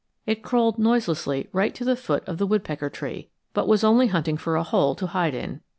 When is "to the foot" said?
1.75-2.27